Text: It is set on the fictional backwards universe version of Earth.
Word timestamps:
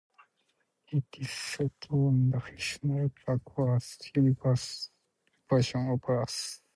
It 0.91 1.03
is 1.19 1.29
set 1.29 1.71
on 1.91 2.31
the 2.31 2.39
fictional 2.39 3.11
backwards 3.27 3.99
universe 4.15 4.89
version 5.47 5.91
of 5.91 6.01
Earth. 6.07 6.63